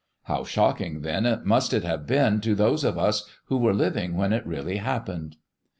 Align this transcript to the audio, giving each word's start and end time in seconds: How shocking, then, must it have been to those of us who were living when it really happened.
How 0.23 0.43
shocking, 0.45 1.01
then, 1.01 1.43
must 1.45 1.73
it 1.75 1.83
have 1.83 2.07
been 2.07 2.41
to 2.41 2.55
those 2.55 2.83
of 2.83 2.97
us 2.97 3.29
who 3.49 3.57
were 3.59 3.71
living 3.75 4.15
when 4.17 4.33
it 4.33 4.43
really 4.47 4.77
happened. 4.77 5.35